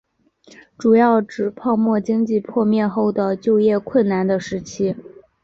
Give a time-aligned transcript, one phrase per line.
[0.79, 4.95] 主要指泡沫经济破灭后的就业困难的时期。